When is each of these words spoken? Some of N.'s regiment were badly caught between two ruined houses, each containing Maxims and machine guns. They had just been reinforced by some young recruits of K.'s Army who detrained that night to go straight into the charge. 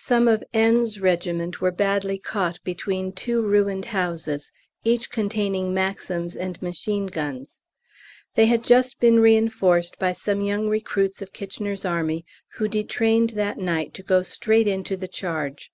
Some 0.00 0.26
of 0.26 0.42
N.'s 0.52 0.98
regiment 1.00 1.60
were 1.60 1.70
badly 1.70 2.18
caught 2.18 2.58
between 2.64 3.12
two 3.12 3.40
ruined 3.40 3.84
houses, 3.84 4.50
each 4.82 5.10
containing 5.10 5.72
Maxims 5.72 6.34
and 6.34 6.60
machine 6.60 7.06
guns. 7.06 7.62
They 8.34 8.46
had 8.46 8.64
just 8.64 8.98
been 8.98 9.20
reinforced 9.20 9.96
by 10.00 10.12
some 10.12 10.40
young 10.40 10.66
recruits 10.68 11.22
of 11.22 11.32
K.'s 11.32 11.84
Army 11.84 12.26
who 12.56 12.66
detrained 12.66 13.30
that 13.38 13.56
night 13.56 13.94
to 13.94 14.02
go 14.02 14.22
straight 14.22 14.66
into 14.66 14.96
the 14.96 15.06
charge. 15.06 15.70